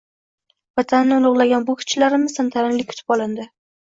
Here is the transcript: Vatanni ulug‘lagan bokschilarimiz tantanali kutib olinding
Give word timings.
Vatanni 0.79 1.15
ulug‘lagan 1.23 1.67
bokschilarimiz 1.69 2.35
tantanali 2.37 2.87
kutib 2.93 3.17
olinding 3.17 3.53